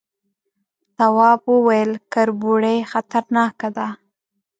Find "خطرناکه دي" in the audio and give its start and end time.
2.91-3.89